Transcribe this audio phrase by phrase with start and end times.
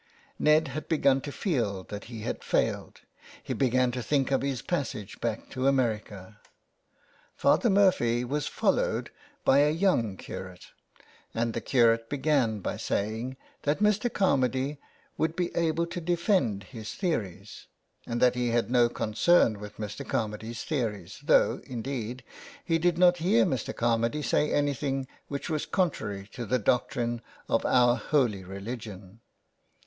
[0.39, 3.01] Ned had begun to feel that he had failed,
[3.43, 6.39] he began to think of his passage back to America.
[7.35, 9.11] Father Murphy was followed
[9.45, 10.69] by a young curate,
[11.35, 14.09] and the curate began by saying that Mr.
[14.09, 14.79] Carmady
[15.19, 17.67] would be able to defend his theories,
[18.07, 20.03] and that he had no concern with Mr.
[20.03, 22.23] Carmady's theories, though, indeed,
[22.65, 23.71] he did not hear Mr.
[23.71, 29.19] Carmady say anything which was contrary to the doctrine of our" holy religion."